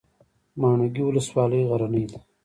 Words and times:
ماڼوګي 0.59 1.03
ولسوالۍ 1.05 1.61
غرنۍ 1.69 2.05
ده؟ 2.11 2.19